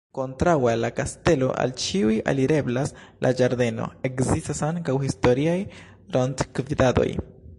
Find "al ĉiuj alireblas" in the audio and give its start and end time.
1.63-2.95